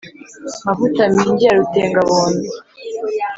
Mavuta-mingi 0.65 1.43
ya 1.45 1.53
rutenga-bondo, 1.59 2.51